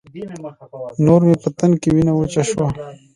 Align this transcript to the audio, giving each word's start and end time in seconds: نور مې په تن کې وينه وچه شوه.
نور 1.05 1.21
مې 1.27 1.35
په 1.43 1.49
تن 1.57 1.71
کې 1.81 1.89
وينه 1.95 2.13
وچه 2.15 2.43
شوه. 2.49 2.67